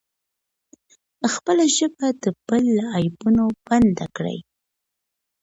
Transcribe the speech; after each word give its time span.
خپله 1.33 1.63
ژبه 1.77 2.07
د 2.23 2.25
بل 2.47 2.63
له 2.77 2.83
عیبونو 2.97 3.43
بنده 3.67 4.05
کړئ. 4.15 4.39